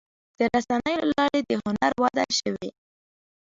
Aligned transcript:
د 0.37 0.39
رسنیو 0.53 0.99
له 1.09 1.13
لارې 1.19 1.39
د 1.49 1.51
هنر 1.63 1.91
وده 2.01 2.25
شوې. 2.39 2.69